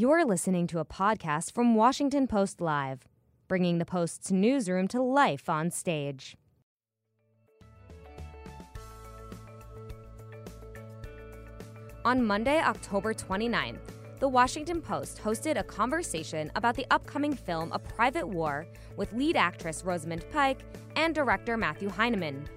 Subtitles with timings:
[0.00, 3.08] You're listening to a podcast from Washington Post Live,
[3.48, 6.36] bringing the Post's newsroom to life on stage.
[12.04, 13.80] On Monday, October 29th,
[14.20, 19.34] the Washington Post hosted a conversation about the upcoming film A Private War with lead
[19.34, 20.60] actress Rosamund Pike
[20.94, 22.48] and director Matthew Heineman.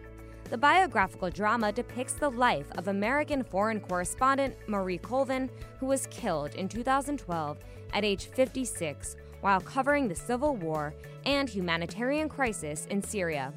[0.51, 5.49] The biographical drama depicts the life of American foreign correspondent Marie Colvin,
[5.79, 7.57] who was killed in 2012
[7.93, 10.93] at age 56 while covering the civil war
[11.25, 13.53] and humanitarian crisis in Syria.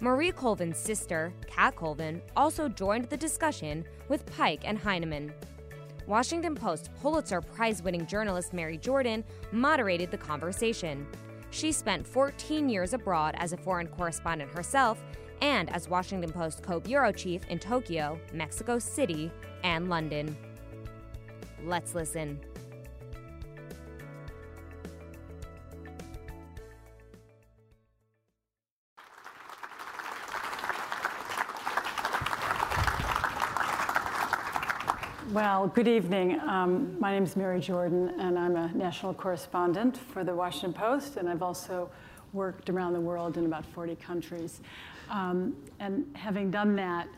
[0.00, 5.32] Marie Colvin's sister, Cat Colvin, also joined the discussion with Pike and Heineman.
[6.06, 11.06] Washington Post Pulitzer Prize winning journalist Mary Jordan moderated the conversation.
[11.48, 15.02] She spent 14 years abroad as a foreign correspondent herself
[15.40, 19.30] and as Washington Post co bureau chief in Tokyo, Mexico City,
[19.62, 20.36] and London.
[21.64, 22.40] Let's listen.
[35.34, 36.38] Well, good evening.
[36.40, 41.16] Um, my name is Mary Jordan, and I'm a national correspondent for the Washington Post,
[41.16, 41.90] and I've also
[42.32, 44.60] worked around the world in about 40 countries.
[45.10, 47.08] Um, and having done that,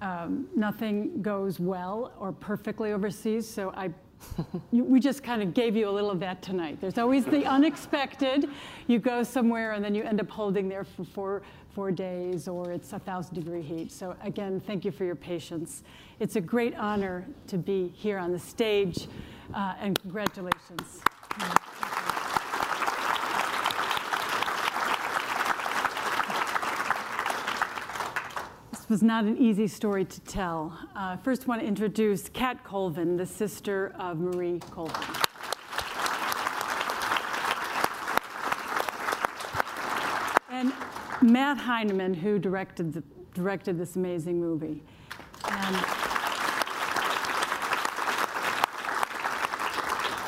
[0.00, 3.90] um, nothing goes well or perfectly overseas, so I
[4.70, 6.80] you, we just kind of gave you a little of that tonight.
[6.80, 8.48] There's always the unexpected.
[8.86, 11.42] You go somewhere and then you end up holding there for four,
[11.74, 13.92] four days or it's a thousand degree heat.
[13.92, 15.82] So again, thank you for your patience.
[16.20, 19.08] It's a great honor to be here on the stage
[19.54, 21.02] uh, and congratulations.
[28.92, 30.78] Was not an easy story to tell.
[30.94, 34.94] Uh, first, want to introduce Cat Colvin, the sister of Marie Colvin.
[40.50, 40.74] And
[41.22, 43.02] Matt Heineman, who directed, the,
[43.32, 44.82] directed this amazing movie.
[45.48, 45.76] And,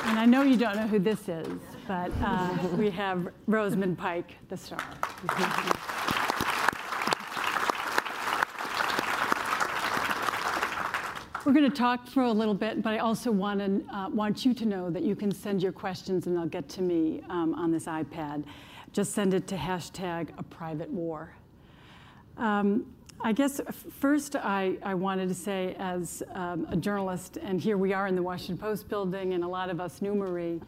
[0.07, 4.39] and I know you don't know who this is, but uh, we have Rosamund Pike,
[4.49, 4.81] the star.
[11.45, 14.47] We're going to talk for a little bit, but I also want, to, uh, want
[14.47, 17.53] you to know that you can send your questions and they'll get to me um,
[17.55, 18.45] on this iPad.
[18.95, 21.35] Just send it to hashtag a private war.
[22.39, 22.87] Um,
[23.21, 23.61] I guess
[24.01, 28.17] first I, I, wanted to say, as um, a journalist, and here we are in
[28.17, 30.63] the Washington Post building, and a lot of us knew Marie,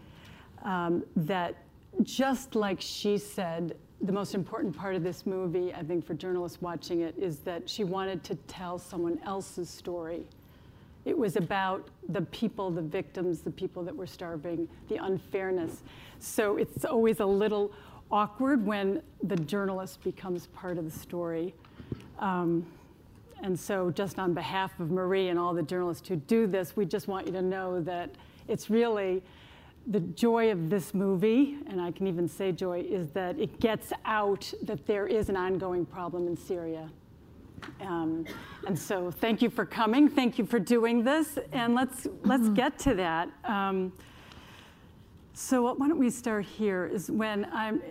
[0.62, 1.54] um, that
[2.02, 6.60] just like she said, the most important part of this movie, I think, for journalists
[6.60, 10.26] watching it, is that she wanted to tell someone else's story
[11.06, 15.82] it was about the people, the victims, the people that were starving, the unfairness.
[16.18, 17.72] So it's always a little
[18.10, 21.54] awkward when the journalist becomes part of the story.
[22.18, 22.66] Um,
[23.42, 26.86] and so, just on behalf of Marie and all the journalists who do this, we
[26.86, 28.10] just want you to know that
[28.48, 29.22] it's really
[29.86, 33.92] the joy of this movie, and I can even say joy, is that it gets
[34.04, 36.88] out that there is an ongoing problem in Syria.
[37.80, 38.24] Um,
[38.66, 40.08] and so thank you for coming.
[40.08, 41.38] Thank you for doing this.
[41.52, 42.54] And let's, let's mm-hmm.
[42.54, 43.28] get to that.
[43.44, 43.92] Um,
[45.34, 47.82] so why don't we start here is when I'm,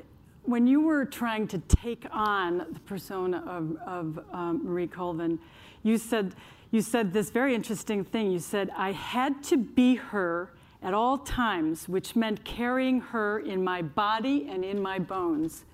[0.44, 5.40] when you were trying to take on the persona of, of um, Marie Colvin,
[5.84, 6.36] you said,
[6.72, 8.32] you said this very interesting thing.
[8.32, 13.64] You said, I had to be her at all times, which meant carrying her in
[13.64, 15.66] my body and in my bones.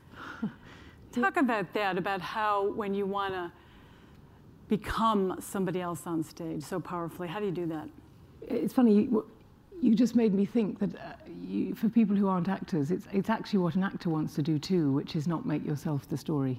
[1.12, 3.52] Talk about that, about how when you want to
[4.72, 7.28] become somebody else on stage so powerfully?
[7.28, 7.90] How do you do that?
[8.42, 9.10] It's funny,
[9.82, 11.12] you, just made me think that uh,
[11.46, 14.58] you, for people who aren't actors, it's, it's actually what an actor wants to do
[14.58, 16.58] too, which is not make yourself the story.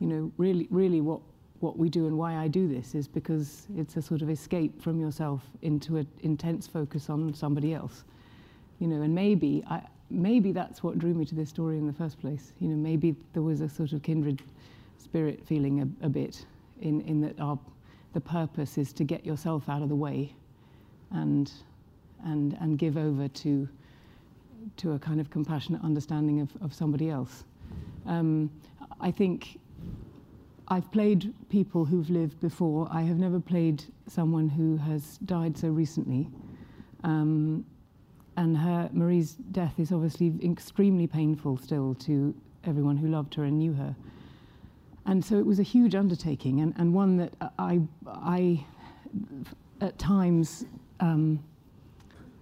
[0.00, 1.20] You know, really, really what,
[1.60, 4.82] what we do and why I do this is because it's a sort of escape
[4.82, 8.02] from yourself into an intense focus on somebody else.
[8.80, 9.80] You know, and maybe, I,
[10.10, 12.52] maybe that's what drew me to this story in the first place.
[12.58, 14.42] You know, maybe there was a sort of kindred
[14.98, 16.44] spirit feeling a, a bit
[16.84, 17.58] in, in that our,
[18.12, 20.34] the purpose is to get yourself out of the way
[21.10, 21.50] and,
[22.24, 23.68] and, and give over to,
[24.76, 27.44] to a kind of compassionate understanding of, of somebody else.
[28.06, 28.50] Um,
[29.00, 29.58] I think
[30.68, 32.88] I've played people who've lived before.
[32.90, 36.28] I have never played someone who has died so recently.
[37.02, 37.64] Um,
[38.36, 42.34] and her, Marie's death is obviously extremely painful still to
[42.64, 43.94] everyone who loved her and knew her.
[45.06, 48.64] And so it was a huge undertaking and, and one that I, I
[49.80, 50.64] at times
[51.00, 51.42] um,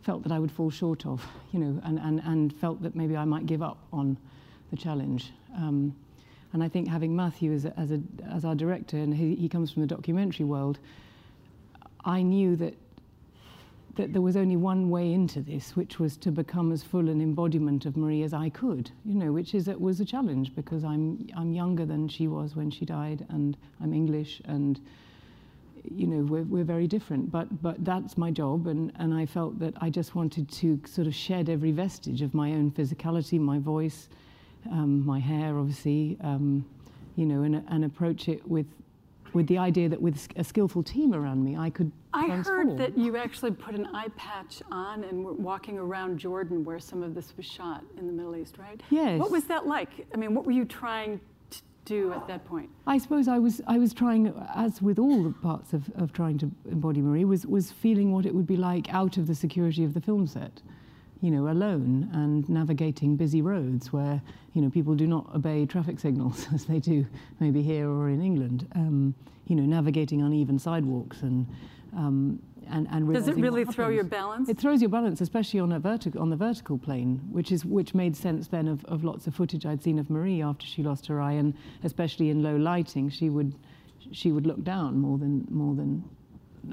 [0.03, 3.17] felt that I would fall short of, you know, and, and, and felt that maybe
[3.17, 4.17] I might give up on
[4.71, 5.33] the challenge.
[5.57, 5.95] Um,
[6.53, 8.01] and I think having Matthew as, a, as, a,
[8.31, 10.79] as our director, and he, he comes from the documentary world,
[12.05, 12.75] I knew that
[13.97, 17.21] that there was only one way into this, which was to become as full an
[17.21, 21.27] embodiment of Marie as I could, you know, which is was a challenge because I'm
[21.37, 24.81] I'm younger than she was when she died, and I'm English, and
[25.85, 27.31] you know we're we're very different.
[27.31, 31.07] But but that's my job, and and I felt that I just wanted to sort
[31.07, 34.09] of shed every vestige of my own physicality, my voice,
[34.71, 36.65] um, my hair, obviously, um,
[37.17, 38.67] you know, and and approach it with
[39.33, 41.93] with the idea that with a skillful team around me, I could.
[42.13, 46.65] I heard that you actually put an eye patch on and were walking around Jordan,
[46.65, 48.81] where some of this was shot in the Middle East, right?
[48.91, 49.19] Yes.
[49.19, 50.07] What was that like?
[50.13, 51.21] I mean, what were you trying
[51.51, 52.69] to do at that point?
[52.87, 53.61] I suppose I was.
[53.67, 57.47] I was trying, as with all the parts of, of trying to embody Marie, was
[57.47, 60.61] was feeling what it would be like out of the security of the film set
[61.23, 64.21] you know, alone and navigating busy roads where,
[64.55, 67.07] you know, people do not obey traffic signals as they do
[67.41, 68.69] maybe here or in England.
[68.75, 69.15] Um,
[69.47, 71.47] you know, navigating uneven sidewalks and
[71.97, 74.49] um, and, and does it really throw your balance?
[74.49, 77.93] It throws your balance, especially on a vertical on the vertical plane, which is which
[77.93, 81.07] made sense then of, of lots of footage I'd seen of Marie after she lost
[81.09, 83.55] her eye, and especially in low lighting, she would
[84.13, 86.05] she would look down more than more than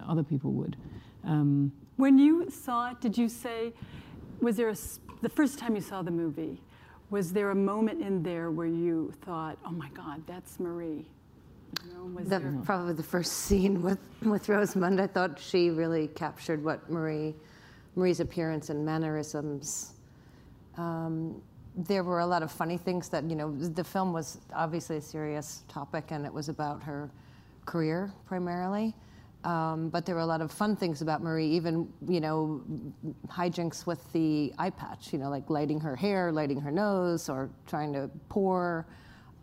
[0.08, 0.78] other people would.
[1.26, 3.74] Um, when you saw it, did you say?
[4.42, 4.76] Was there a,
[5.22, 6.62] the first time you saw the movie,
[7.10, 11.06] was there a moment in there where you thought, oh my God, that's Marie?
[11.86, 16.64] You know, the, probably the first scene with, with Rosamund, I thought she really captured
[16.64, 17.36] what Marie,
[17.96, 19.94] Marie's appearance and mannerisms.
[20.78, 21.42] Um,
[21.76, 25.02] there were a lot of funny things that, you know, the film was obviously a
[25.02, 27.10] serious topic and it was about her
[27.66, 28.96] career primarily.
[29.44, 32.62] Um, but there were a lot of fun things about Marie, even, you know,
[33.28, 37.50] hijinks with the eye patch, you know, like lighting her hair, lighting her nose, or
[37.66, 38.86] trying to pour.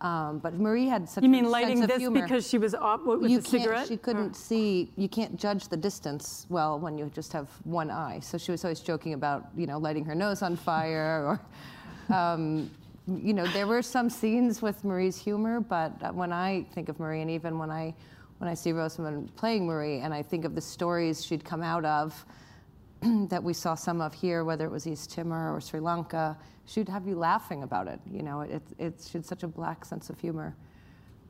[0.01, 2.21] Um, but Marie had such you mean a lighting sense this humor.
[2.21, 3.87] because she was off with you a cigarette?
[3.87, 4.33] She couldn't or?
[4.35, 4.91] see.
[4.95, 8.19] You can't judge the distance well when you just have one eye.
[8.19, 11.39] So she was always joking about you know lighting her nose on fire,
[12.09, 12.69] or um,
[13.07, 15.59] you know there were some scenes with Marie's humor.
[15.59, 17.95] But when I think of Marie, and even when I
[18.39, 21.85] when I see Rosamund playing Marie, and I think of the stories she'd come out
[21.85, 22.25] of
[23.29, 26.89] that we saw some of here, whether it was East Timor or Sri Lanka, she'd
[26.89, 27.99] have you laughing about it.
[28.09, 30.55] You know, it, it, she had such a black sense of humor.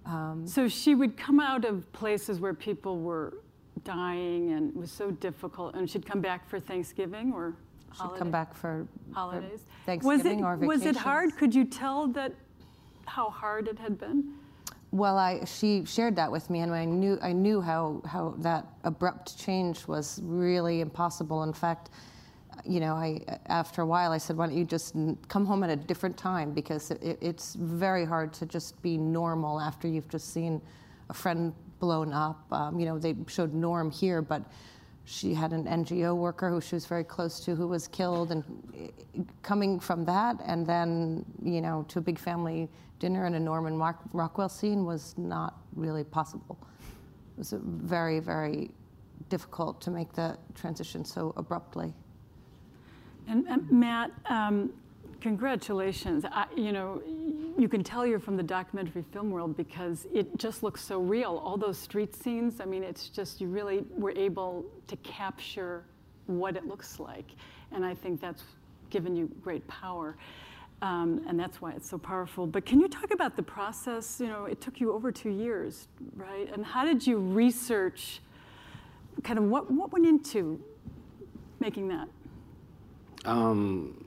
[0.06, 3.39] Um, so she would come out of places where people were
[3.83, 7.56] dying and it was so difficult, and she'd come back for Thanksgiving or
[7.92, 8.19] she'd holiday?
[8.19, 9.65] come back for holidays.
[9.80, 10.86] For Thanksgiving was it, or vacations.
[10.86, 11.38] Was it hard?
[11.38, 12.33] Could you tell that
[13.06, 14.33] how hard it had been?
[14.91, 18.65] Well, I, she shared that with me, and I knew I knew how how that
[18.83, 21.43] abrupt change was really impossible.
[21.43, 21.89] In fact,
[22.65, 24.95] you know, I after a while I said, "Why don't you just
[25.27, 29.59] come home at a different time?" Because it, it's very hard to just be normal
[29.59, 30.61] after you've just seen
[31.09, 32.41] a friend blown up.
[32.51, 34.41] Um, you know, they showed Norm here, but
[35.07, 38.44] she had an NGO worker who she was very close to who was killed, and
[39.42, 42.69] coming from that, and then you know, to a big family
[43.00, 43.77] dinner in a Norman
[44.12, 46.57] Rockwell scene was not really possible.
[47.38, 48.69] It was very, very
[49.30, 51.94] difficult to make the transition so abruptly.
[53.30, 54.74] And, and Matt, um,
[55.21, 56.25] congratulations.
[56.25, 57.01] I, you know,
[57.57, 61.42] you can tell you're from the documentary film world because it just looks so real.
[61.44, 65.83] All those street scenes, I mean, it's just, you really were able to capture
[66.27, 67.25] what it looks like.
[67.71, 68.44] And I think that's
[68.89, 70.15] given you great power.
[70.81, 72.45] Um, and that's why it's so powerful.
[72.45, 74.19] But can you talk about the process?
[74.19, 76.47] You know, it took you over two years, right?
[76.53, 78.21] And how did you research?
[79.23, 80.61] Kind of what what went into
[81.59, 82.07] making that?
[83.25, 84.06] Um,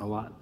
[0.00, 0.32] a lot.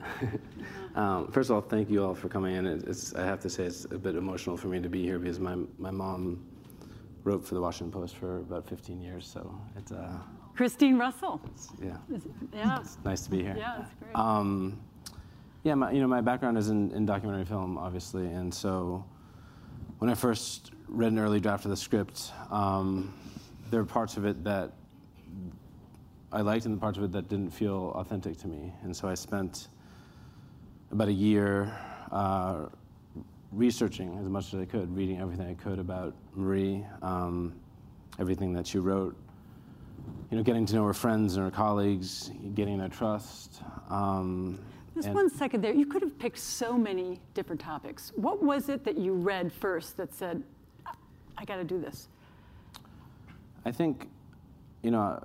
[0.95, 2.67] um, first of all, thank you all for coming in.
[2.67, 5.39] It's, I have to say it's a bit emotional for me to be here because
[5.39, 6.45] my my mom
[7.25, 9.93] wrote for the Washington Post for about 15 years, so it's.
[9.93, 10.19] Uh,
[10.55, 11.41] Christine Russell.
[11.83, 11.97] yeah.
[12.55, 12.81] Yeah.
[12.81, 13.57] It's nice to be here.
[13.59, 14.17] Yeah, it's great.
[14.17, 14.81] Um,
[15.65, 19.05] yeah, my, you know, my background is in, in documentary film, obviously, and so
[19.99, 23.13] when I first read an early draft of the script, um,
[23.71, 24.73] there were parts of it that
[26.33, 28.73] I liked and the parts of it that didn't feel authentic to me.
[28.83, 29.69] And so I spent
[30.91, 31.73] about a year
[32.11, 32.67] uh,
[33.53, 37.55] researching as much as I could, reading everything I could about Marie, um,
[38.19, 39.17] everything that she wrote,
[40.31, 43.63] you know, getting to know her friends and her colleagues, getting their trust.
[43.89, 44.59] Um,
[44.95, 45.75] just one second there.
[45.75, 48.13] You could have picked so many different topics.
[48.17, 50.43] What was it that you read first that said,
[51.39, 52.09] I got to do this?
[53.65, 54.09] I think,
[54.83, 55.23] you know,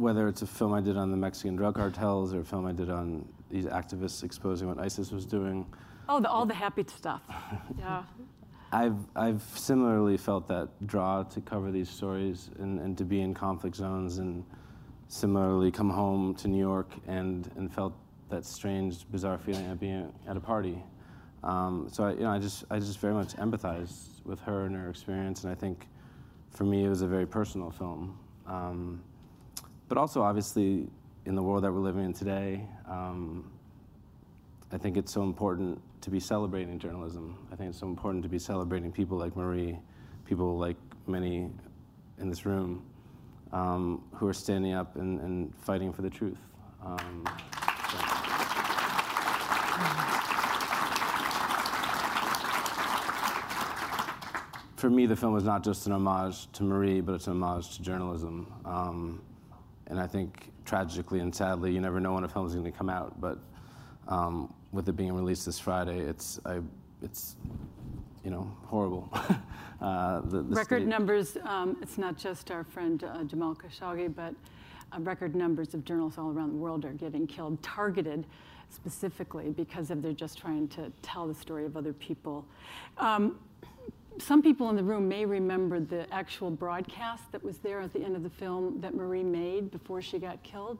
[0.00, 2.72] whether it's a film I did on the Mexican drug cartels or a film I
[2.72, 5.66] did on these activists exposing what ISIS was doing.
[6.08, 7.22] Oh, the, all the happy stuff.
[7.78, 8.02] yeah.
[8.72, 13.32] I've, I've similarly felt that draw to cover these stories and, and to be in
[13.32, 14.44] conflict zones and
[15.06, 17.94] similarly come home to New York and, and felt
[18.30, 20.82] that strange, bizarre feeling of being at a party.
[21.44, 24.74] Um, so I, you know, I just, I just very much empathized with her and
[24.74, 25.86] her experience, and I think
[26.50, 28.18] for me it was a very personal film.
[28.46, 29.02] Um,
[29.88, 30.88] but also, obviously,
[31.26, 33.50] in the world that we're living in today, um,
[34.72, 37.38] I think it's so important to be celebrating journalism.
[37.52, 39.78] I think it's so important to be celebrating people like Marie,
[40.24, 40.76] people like
[41.06, 41.50] many
[42.18, 42.84] in this room
[43.52, 46.38] um, who are standing up and, and, fighting for the truth.
[46.84, 47.24] Um.
[54.76, 57.76] For me, the film is not just an homage to Marie, but it's an homage
[57.76, 58.52] to journalism.
[59.86, 62.76] And I think tragically and sadly, you never know when a film is going to
[62.76, 63.20] come out.
[63.20, 63.38] But
[64.08, 66.60] um, with it being released this Friday, it's I,
[67.02, 67.36] it's
[68.24, 69.08] you know horrible.
[69.80, 70.88] uh, the, the record state.
[70.88, 71.36] numbers.
[71.44, 74.34] Um, it's not just our friend uh, Jamal Khashoggi, but
[74.92, 78.26] uh, record numbers of journalists all around the world are getting killed, targeted
[78.70, 82.44] specifically because of they're just trying to tell the story of other people.
[82.98, 83.38] Um,
[84.18, 88.02] some people in the room may remember the actual broadcast that was there at the
[88.02, 90.78] end of the film that Marie made before she got killed.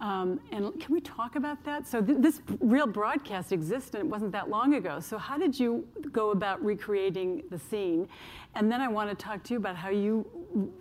[0.00, 1.86] Um, and can we talk about that?
[1.86, 4.98] So th- this real broadcast existed, it wasn't that long ago.
[5.00, 8.08] So how did you go about recreating the scene?
[8.54, 10.26] And then I want to talk to you about how you,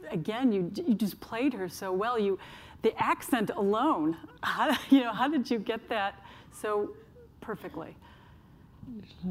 [0.09, 2.17] again, you, you just played her so well.
[2.17, 2.39] You,
[2.81, 6.15] the accent alone, how, you know, how did you get that
[6.51, 6.95] so
[7.39, 7.95] perfectly?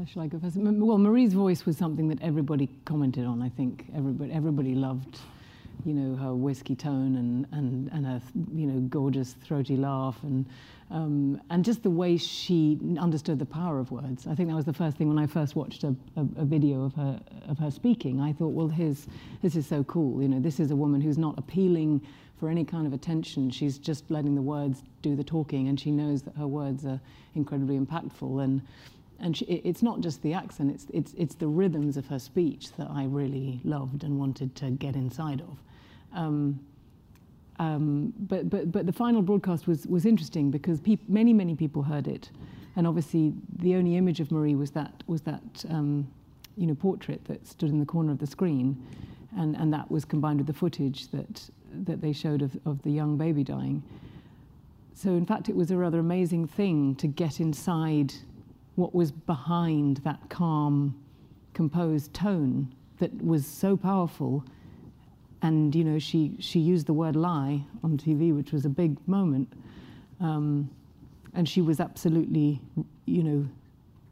[0.07, 0.57] Shall I go first?
[0.57, 3.41] Well, Marie's voice was something that everybody commented on.
[3.41, 5.19] I think everybody everybody loved,
[5.85, 8.21] you know, her whiskey tone and and and her
[8.53, 10.45] you know gorgeous throaty laugh and
[10.89, 14.27] um, and just the way she understood the power of words.
[14.27, 16.83] I think that was the first thing when I first watched a, a, a video
[16.83, 18.19] of her of her speaking.
[18.19, 19.07] I thought, well, his,
[19.41, 20.21] this is so cool.
[20.21, 22.01] You know, this is a woman who's not appealing
[22.39, 23.49] for any kind of attention.
[23.49, 26.99] She's just letting the words do the talking, and she knows that her words are
[27.35, 28.61] incredibly impactful and
[29.23, 32.73] and she, it's not just the accent, it's, it's, it's the rhythms of her speech
[32.73, 35.57] that I really loved and wanted to get inside of.
[36.13, 36.59] Um,
[37.57, 42.09] um, but, but, but the final broadcast was, was interesting because many, many people heard
[42.09, 42.31] it.
[42.75, 46.05] And obviously, the only image of Marie was that, was that um,
[46.57, 48.75] you know, portrait that stood in the corner of the screen.
[49.37, 51.49] And, and that was combined with the footage that,
[51.85, 53.83] that they showed of, of the young baby dying.
[54.93, 58.13] So, in fact, it was a rather amazing thing to get inside
[58.75, 60.95] what was behind that calm,
[61.53, 64.43] composed tone that was so powerful.
[65.41, 68.97] And you know, she she used the word lie on TV, which was a big
[69.07, 69.51] moment.
[70.19, 70.69] Um,
[71.33, 72.61] and she was absolutely,
[73.05, 73.47] you know,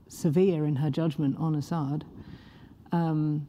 [0.07, 2.03] severe in her judgment on Assad.
[2.91, 3.47] Um,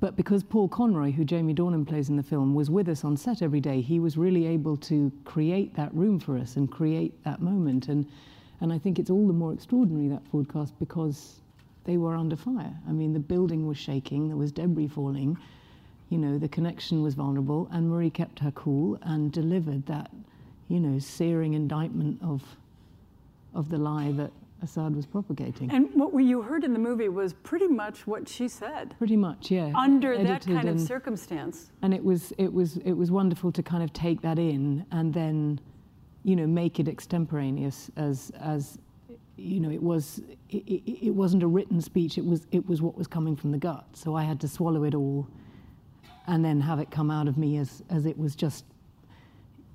[0.00, 3.16] but because Paul Conroy, who Jamie Dornan plays in the film, was with us on
[3.16, 7.22] set every day, he was really able to create that room for us and create
[7.22, 7.88] that moment.
[7.88, 8.08] And
[8.62, 11.40] and I think it's all the more extraordinary, that broadcast, because
[11.84, 12.72] they were under fire.
[12.88, 15.36] I mean, the building was shaking, there was debris falling,
[16.10, 20.12] you know, the connection was vulnerable, and Marie kept her cool and delivered that,
[20.68, 22.40] you know, searing indictment of,
[23.52, 24.30] of the lie that
[24.62, 25.68] Assad was propagating.
[25.72, 28.94] And what you heard in the movie was pretty much what she said.
[28.96, 29.72] Pretty much, yeah.
[29.74, 31.72] Under that kind of circumstance.
[31.82, 35.12] And it was it was it was wonderful to kind of take that in and
[35.12, 35.58] then
[36.24, 38.78] you know, make it extemporaneous as, as
[39.36, 42.96] you know, it was, it, it, wasn't a written speech, it was, it was what
[42.96, 43.84] was coming from the gut.
[43.94, 45.26] So I had to swallow it all
[46.26, 48.64] and then have it come out of me as, as it was just,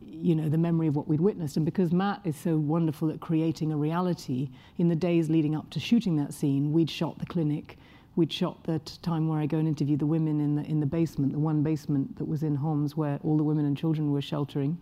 [0.05, 1.57] you know, the memory of what we'd witnessed.
[1.57, 5.69] And because Matt is so wonderful at creating a reality, in the days leading up
[5.71, 7.77] to shooting that scene, we'd shot the clinic,
[8.15, 10.85] we'd shot the time where I go and interview the women in the, in the
[10.85, 14.21] basement, the one basement that was in Homs where all the women and children were
[14.21, 14.77] sheltering.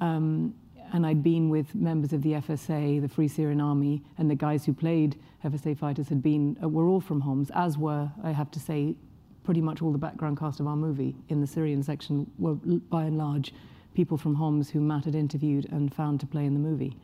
[0.00, 0.54] Um,
[0.92, 4.64] and I'd been with members of the FSA, the Free Syrian Army, and the guys
[4.64, 8.50] who played FSA fighters had been uh, were all from Homs, as were I have
[8.52, 8.94] to say,
[9.44, 13.04] pretty much all the background cast of our movie in the Syrian section were by
[13.04, 13.52] and large
[13.94, 16.96] people from Homs who Matt had interviewed and found to play in the movie.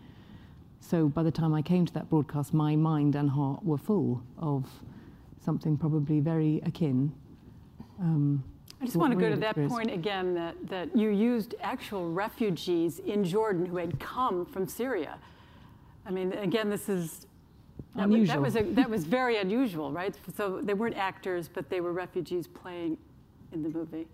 [0.81, 4.23] So by the time I came to that broadcast, my mind and heart were full
[4.39, 4.67] of
[5.43, 7.13] something probably very akin.
[7.99, 8.45] Um,
[8.81, 12.99] I just want to go to that point again that, that you used actual refugees
[12.99, 15.19] in Jordan who had come from Syria.
[16.07, 17.27] I mean, again, this is
[17.95, 20.15] that, was, that was, a, that was very unusual, right?
[20.37, 22.99] So they weren't actors, but they were refugees playing
[23.53, 24.07] in the movie.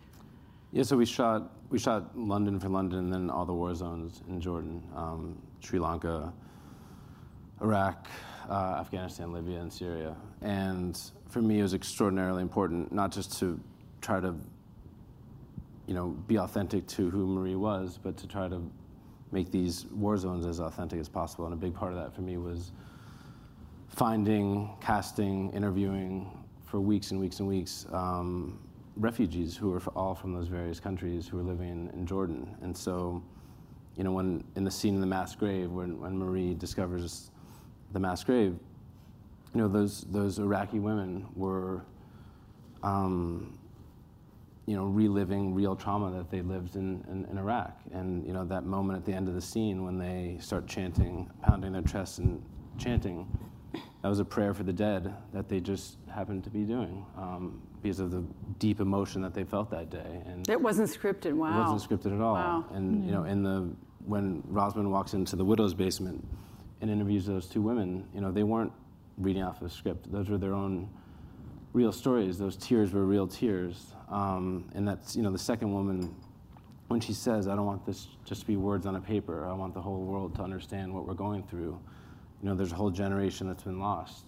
[0.72, 4.22] Yeah, so we shot we shot London for London, and then all the war zones
[4.28, 6.32] in Jordan, um, Sri Lanka,
[7.60, 8.06] Iraq,
[8.48, 10.16] uh, Afghanistan, Libya, and Syria.
[10.42, 13.58] And for me, it was extraordinarily important not just to
[14.00, 14.34] try to,
[15.86, 18.62] you know, be authentic to who Marie was, but to try to
[19.32, 21.44] make these war zones as authentic as possible.
[21.44, 22.72] And a big part of that for me was
[23.88, 26.30] finding, casting, interviewing
[26.64, 28.58] for weeks and weeks and weeks um,
[28.96, 32.56] refugees who were all from those various countries who were living in Jordan.
[32.62, 33.22] And so,
[33.96, 37.30] you know, when in the scene in the mass grave, when, when Marie discovers
[37.92, 38.56] the mass grave,
[39.54, 41.84] you know, those, those Iraqi women were,
[42.82, 43.58] um,
[44.66, 47.76] you know, reliving real trauma that they lived in, in, in, Iraq.
[47.92, 51.30] And, you know, that moment at the end of the scene when they start chanting,
[51.42, 52.42] pounding their chests and
[52.78, 53.26] chanting,
[54.02, 57.60] that was a prayer for the dead that they just happened to be doing um,
[57.82, 58.24] because of the
[58.58, 60.22] deep emotion that they felt that day.
[60.26, 61.34] And it wasn't scripted.
[61.34, 61.56] Wow.
[61.56, 62.34] It wasn't scripted at all.
[62.34, 62.64] Wow.
[62.72, 63.70] And you know, in the
[64.06, 66.26] when Rosamund walks into the widow's basement
[66.80, 68.72] and interviews those two women, you know, they weren't
[69.18, 70.10] reading off of a script.
[70.10, 70.88] Those were their own
[71.72, 72.38] real stories.
[72.38, 73.94] Those tears were real tears.
[74.08, 76.14] Um, and that's you know the second woman
[76.88, 79.46] when she says, "I don't want this just to be words on a paper.
[79.46, 81.78] I want the whole world to understand what we're going through."
[82.42, 84.24] you know, there's a whole generation that's been lost.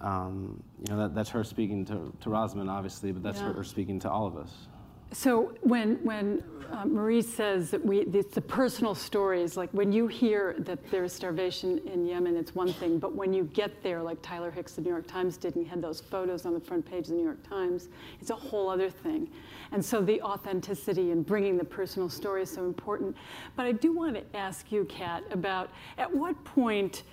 [0.00, 3.52] Um, you know, that, that's her speaking to, to Rosamund, obviously, but that's yeah.
[3.52, 4.67] her speaking to all of us.
[5.12, 10.06] So when, when uh, Marie says that we, it's the personal stories, like when you
[10.06, 14.20] hear that there's starvation in Yemen, it's one thing, but when you get there, like
[14.20, 16.84] Tyler Hicks, the New York Times did, and he had those photos on the front
[16.84, 17.88] page of the New York Times,
[18.20, 19.30] it's a whole other thing.
[19.72, 23.16] And so the authenticity and bringing the personal story is so important.
[23.56, 27.04] But I do want to ask you, Cat, about at what point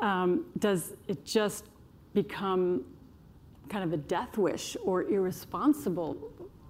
[0.00, 1.66] um, does it just
[2.12, 2.84] become
[3.68, 6.16] kind of a death wish or irresponsible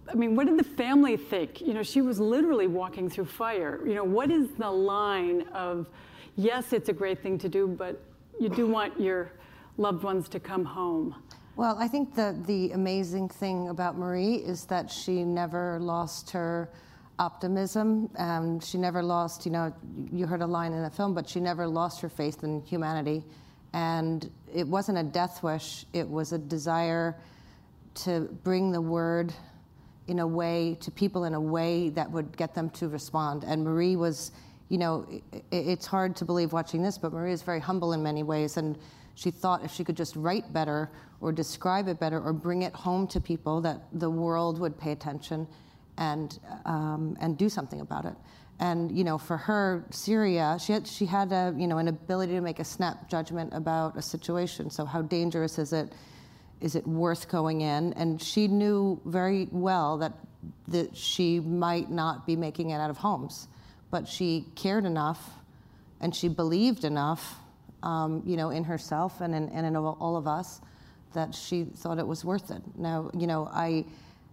[0.09, 1.61] I mean, what did the family think?
[1.61, 3.81] You know, she was literally walking through fire.
[3.87, 5.89] You know, what is the line of,
[6.37, 8.01] yes, it's a great thing to do, but
[8.39, 9.33] you do want your
[9.79, 11.15] loved ones to come home?
[11.57, 16.71] Well, I think the, the amazing thing about Marie is that she never lost her
[17.19, 18.11] optimism.
[18.19, 19.73] Um, she never lost, you know,
[20.13, 23.25] you heard a line in the film, but she never lost her faith in humanity.
[23.73, 27.17] And it wasn't a death wish, it was a desire
[27.95, 29.33] to bring the word
[30.09, 33.45] in a way to people in a way that would get them to respond.
[33.45, 34.33] And Marie was,
[34.69, 38.03] you know, it, it's hard to believe watching this, but Marie is very humble in
[38.03, 38.57] many ways.
[38.57, 38.79] And
[39.15, 40.91] she thought if she could just write better
[41.21, 44.93] or describe it better or bring it home to people, that the world would pay
[44.93, 45.47] attention
[45.99, 48.15] and, um, and do something about it.
[48.59, 52.33] And you know, for her, Syria, she had, she had a, you know, an ability
[52.35, 54.71] to make a snap judgment about a situation.
[54.71, 55.93] So how dangerous is it?
[56.61, 57.93] Is it worth going in?
[57.95, 60.13] And she knew very well that,
[60.69, 63.49] that she might not be making it out of Homs,
[63.91, 65.31] but she cared enough
[66.01, 67.37] and she believed enough,
[67.83, 70.61] um, you know, in herself and in, and in all of us
[71.15, 72.63] that she thought it was worth it.
[72.77, 73.85] Now, you know, I,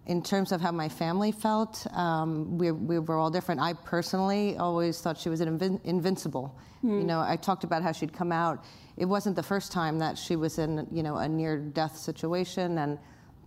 [0.06, 3.62] in terms of how my family felt, um, we, we were all different.
[3.62, 6.58] I personally always thought she was invin- invincible.
[6.84, 7.00] Mm.
[7.02, 8.64] You know, I talked about how she'd come out
[8.98, 13.00] it wasn't the first time that she was in, you know, a near-death situation, and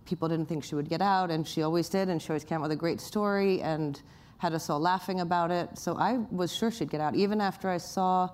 [0.05, 2.57] people didn't think she would get out, and she always did, and she always came
[2.57, 4.01] up with a great story and
[4.39, 5.77] had us all laughing about it.
[5.77, 8.29] So I was sure she'd get out, even after I saw,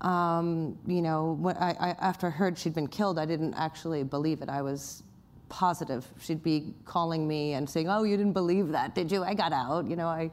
[0.00, 4.42] um, you know, I, I, after I heard she'd been killed, I didn't actually believe
[4.42, 4.48] it.
[4.48, 5.02] I was
[5.48, 9.24] positive she'd be calling me and saying, "Oh, you didn't believe that, did you?
[9.24, 10.30] I got out." You know, I.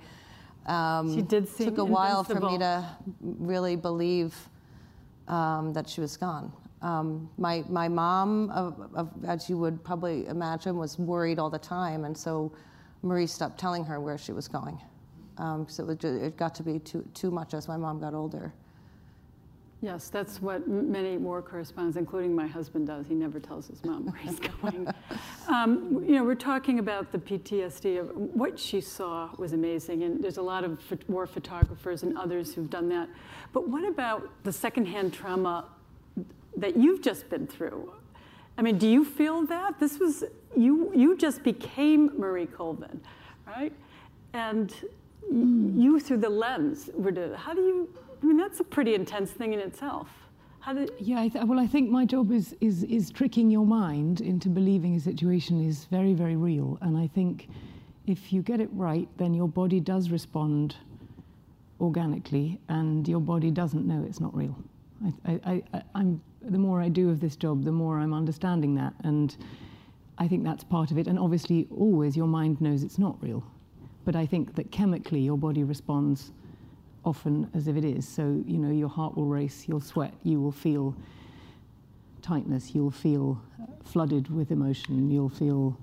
[0.67, 2.83] Um, she did seem took a while for me to
[3.21, 4.35] really believe
[5.27, 6.51] um, that she was gone.
[6.81, 11.59] Um, my, my mom, of, of, as you would probably imagine, was worried all the
[11.59, 12.51] time, and so
[13.01, 14.79] Marie stopped telling her where she was going.
[15.37, 18.53] Um, so it, it, got to be too, too much as my mom got older.
[19.85, 23.05] Yes, that's what many war correspondents, including my husband, does.
[23.05, 24.87] He never tells his mom where he's going.
[25.47, 30.23] um, you know, we're talking about the PTSD of what she saw was amazing, and
[30.23, 33.07] there's a lot of war photographers and others who've done that.
[33.53, 35.65] But what about the secondhand trauma
[36.57, 37.93] that you've just been through?
[38.57, 40.23] I mean, do you feel that this was
[40.57, 40.91] you?
[40.95, 43.01] You just became Marie Colvin,
[43.45, 43.73] right?
[44.33, 44.73] And
[45.31, 46.89] you, through the lens,
[47.35, 47.89] how do you
[48.21, 50.07] I mean, that's a pretty intense thing in itself.
[50.73, 50.91] Did...
[50.99, 54.95] yeah, I well, I think my job is, is, is tricking your mind into believing
[54.95, 56.79] a situation is very, very real.
[56.81, 57.49] And I think
[58.07, 60.75] if you get it right, then your body does respond
[61.79, 64.55] organically, and your body doesn't know it's not real.
[65.27, 65.61] I,
[65.93, 68.93] I'm, the more I do of this job, the more I'm understanding that.
[69.03, 69.35] And
[70.17, 71.07] I think that's part of it.
[71.07, 73.43] And obviously, always your mind knows it's not real
[74.05, 76.31] but I think that chemically your body responds
[77.05, 78.07] often as if it is.
[78.07, 80.95] So, you know, your heart will race, you'll sweat, you will feel
[82.21, 83.41] tightness, you'll feel
[83.83, 85.77] flooded with emotion, you'll feel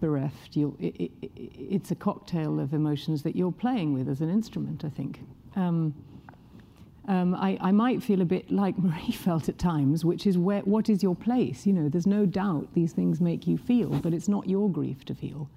[0.00, 0.56] bereft.
[0.56, 4.84] You'll, it, it, it's a cocktail of emotions that you're playing with as an instrument,
[4.84, 5.20] I think.
[5.56, 5.94] Um,
[7.06, 10.60] um, I, I, might feel a bit like Marie felt at times, which is where,
[10.60, 11.66] what is your place?
[11.66, 15.04] You know, there's no doubt these things make you feel, but it's not your grief
[15.06, 15.48] to feel.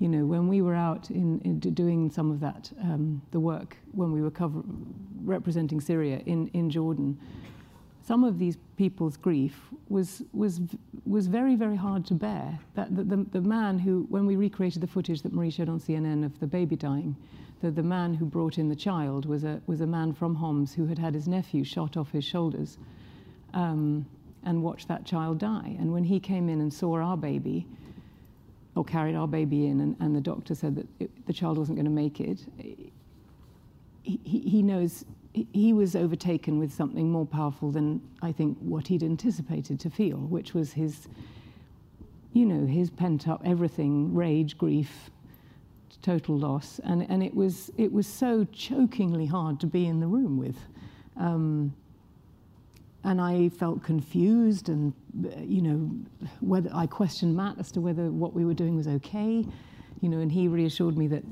[0.00, 3.76] You know, when we were out in, in doing some of that, um, the work,
[3.92, 4.62] when we were cover,
[5.22, 7.20] representing Syria in, in Jordan,
[8.02, 9.60] some of these people's grief
[9.90, 10.60] was, was,
[11.04, 12.58] was very, very hard to bear.
[12.74, 15.78] That, the, the, the man who, when we recreated the footage that Marie showed on
[15.78, 17.14] CNN of the baby dying,
[17.60, 20.72] the, the man who brought in the child was a, was a man from Homs
[20.72, 22.78] who had had his nephew shot off his shoulders
[23.52, 24.06] um,
[24.44, 25.76] and watched that child die.
[25.78, 27.66] And when he came in and saw our baby,
[28.76, 31.76] or carried our baby in, and, and the doctor said that it, the child wasn't
[31.76, 32.40] going to make it,
[34.02, 39.02] he, he knows he was overtaken with something more powerful than I think what he'd
[39.02, 41.08] anticipated to feel, which was his,
[42.32, 45.10] you know, his pent up everything, rage, grief,
[46.02, 50.06] total loss, and and it was it was so chokingly hard to be in the
[50.06, 50.56] room with.
[51.16, 51.74] Um,
[53.04, 54.92] and I felt confused, and
[55.38, 55.90] you know,
[56.40, 59.46] whether I questioned Matt as to whether what we were doing was okay,
[60.00, 61.24] you know, and he reassured me that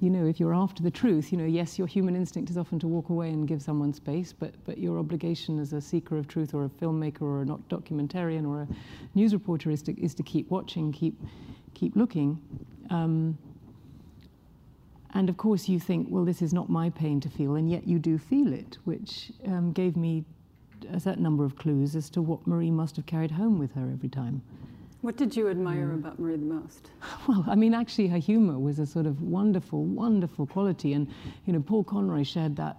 [0.00, 2.78] you know, if you're after the truth, you know, yes, your human instinct is often
[2.78, 6.28] to walk away and give someone space, but, but your obligation as a seeker of
[6.28, 8.68] truth or a filmmaker or a documentarian or a
[9.14, 11.18] news reporter is to, is to keep watching, keep,
[11.72, 12.38] keep looking.
[12.90, 13.38] Um,
[15.14, 17.86] and of course, you think, well, this is not my pain to feel, and yet
[17.86, 20.24] you do feel it, which um, gave me
[20.92, 23.90] a certain number of clues as to what Marie must have carried home with her
[23.92, 24.42] every time.
[25.02, 25.94] What did you admire mm.
[25.94, 26.90] about Marie the most?
[27.28, 30.92] Well, I mean, actually, her humor was a sort of wonderful, wonderful quality.
[30.92, 31.08] And,
[31.44, 32.78] you know, Paul Conroy shared that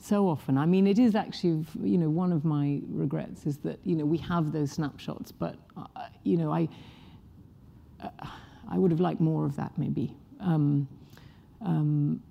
[0.00, 0.58] so often.
[0.58, 4.04] I mean, it is actually, you know, one of my regrets is that, you know,
[4.04, 5.86] we have those snapshots, but, uh,
[6.24, 6.68] you know, I,
[8.02, 8.08] uh,
[8.68, 10.14] I would have liked more of that maybe.
[10.40, 10.86] Um,
[11.62, 12.22] um,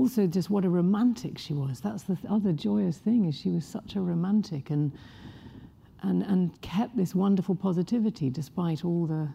[0.00, 1.80] also, just what a romantic she was.
[1.80, 4.92] That's the other joyous thing is she was such a romantic and
[6.02, 9.28] and, and kept this wonderful positivity despite all the,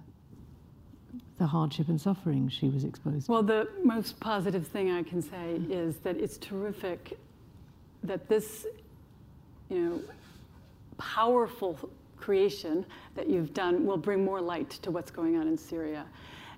[1.37, 3.31] the hardship and suffering she was exposed to.
[3.31, 7.19] Well, the most positive thing I can say is that it's terrific
[8.03, 8.65] that this,
[9.69, 10.01] you know,
[10.97, 16.05] powerful creation that you've done will bring more light to what's going on in Syria.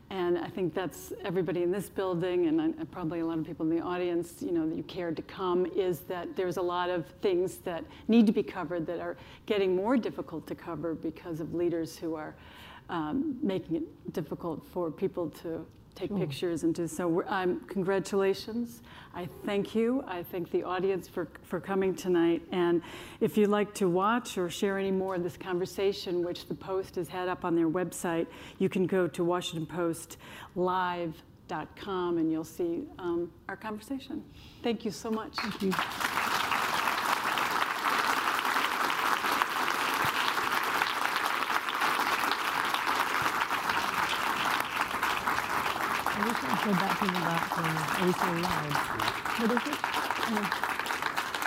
[0.09, 3.75] And I think that's everybody in this building and probably a lot of people in
[3.75, 7.05] the audience, you know, that you cared to come, is that there's a lot of
[7.21, 11.53] things that need to be covered that are getting more difficult to cover because of
[11.53, 12.35] leaders who are
[12.89, 15.65] um, making it difficult for people to
[15.97, 16.19] take sure.
[16.19, 17.23] pictures and do so.
[17.27, 18.81] Um, congratulations.
[19.15, 20.03] I thank you.
[20.07, 22.43] I thank the audience for, for coming tonight.
[22.51, 22.83] And
[23.19, 26.95] if you'd like to watch or share any more of this conversation, which the Post
[26.95, 28.27] has had up on their website,
[28.59, 34.23] you can go to WashingtonPostLive.com and you'll see um, our conversation.
[34.61, 35.35] Thank you so much.
[46.99, 47.13] Thank you.
[47.13, 48.41] said that thing about um, Are We
[49.47, 49.77] What is it?
[50.27, 50.67] Um,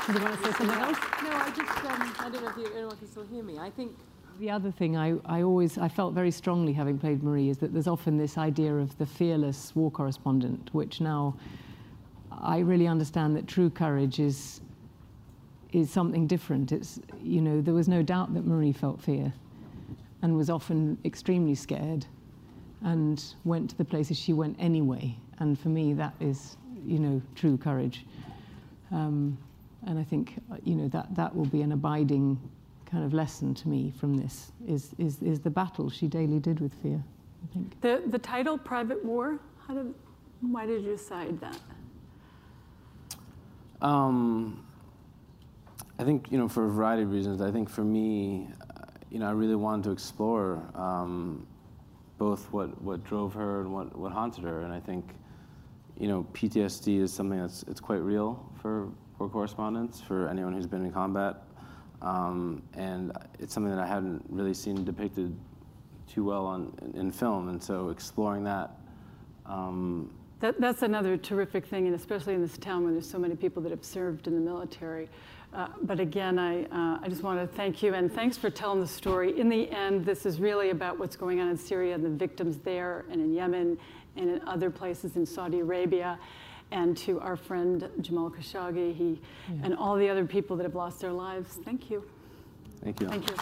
[0.07, 0.99] do you want to say something else?
[1.23, 3.59] No, I just, um, I don't know if you, anyone can still hear me.
[3.59, 3.97] I think
[4.39, 7.73] the other thing I, I always I felt very strongly having played Marie is that
[7.73, 11.37] there's often this idea of the fearless war correspondent, which now
[12.31, 14.61] I really understand that true courage is
[15.73, 16.73] is something different.
[16.73, 19.33] It's you know there was no doubt that Marie felt fear,
[20.23, 22.07] and was often extremely scared,
[22.83, 25.17] and went to the places she went anyway.
[25.41, 28.05] And for me, that is, you know, true courage.
[28.93, 29.39] Um,
[29.87, 32.39] and I think, you know, that, that will be an abiding
[32.91, 36.61] kind of lesson to me from this, is, is, is the battle she daily did
[36.61, 37.03] with fear,
[37.43, 37.81] I think.
[37.81, 39.95] The, the title, Private War, how did,
[40.41, 41.59] why did you decide that?
[43.81, 44.65] Um,
[45.99, 47.41] I think, you know, for a variety of reasons.
[47.41, 51.47] I think for me, uh, you know, I really wanted to explore um,
[52.19, 54.61] both what, what drove her and what, what haunted her.
[54.63, 55.15] And I think,
[56.01, 60.67] you know, PTSD is something that's it's quite real for war correspondents, for anyone who's
[60.67, 61.43] been in combat.
[62.01, 65.37] Um, and it's something that I hadn't really seen depicted
[66.11, 67.51] too well on, in, in film.
[67.51, 68.71] And so exploring that.
[69.45, 70.11] Um,
[70.41, 73.63] that that's another terrific thing, and especially in this town where there's so many people
[73.63, 75.11] that have served in the military.
[75.53, 78.81] Uh, but again, I, uh, I just want to thank you and thanks for telling
[78.81, 79.39] the story.
[79.39, 82.59] In the end, this is really about what's going on in Syria and the victims
[82.59, 83.77] there and in Yemen
[84.17, 86.19] and in other places in Saudi Arabia,
[86.73, 89.61] and to our friend Jamal Khashoggi, he, yeah.
[89.65, 91.59] and all the other people that have lost their lives.
[91.65, 92.05] Thank you.
[92.83, 93.09] Thank you.
[93.09, 93.37] Thank you.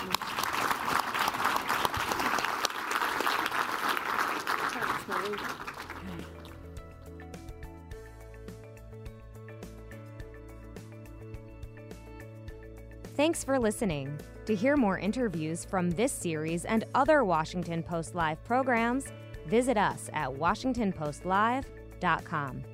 [13.19, 14.17] Thanks for listening.
[14.47, 19.07] To hear more interviews from this series and other Washington Post Live programs,
[19.49, 22.65] visit us at WashingtonPostLive.com.